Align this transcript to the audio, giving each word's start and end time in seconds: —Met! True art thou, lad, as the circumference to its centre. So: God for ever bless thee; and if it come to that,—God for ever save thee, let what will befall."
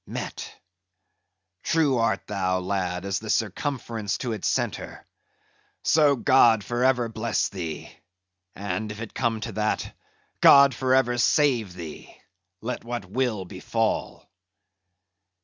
—Met! 0.07 0.59
True 1.61 1.99
art 1.99 2.25
thou, 2.25 2.57
lad, 2.57 3.05
as 3.05 3.19
the 3.19 3.29
circumference 3.29 4.17
to 4.17 4.33
its 4.33 4.47
centre. 4.47 5.05
So: 5.83 6.15
God 6.15 6.63
for 6.63 6.83
ever 6.83 7.07
bless 7.07 7.49
thee; 7.49 7.95
and 8.55 8.91
if 8.91 8.99
it 8.99 9.13
come 9.13 9.41
to 9.41 9.51
that,—God 9.51 10.73
for 10.73 10.95
ever 10.95 11.19
save 11.19 11.75
thee, 11.75 12.17
let 12.61 12.83
what 12.83 13.05
will 13.05 13.45
befall." 13.45 14.27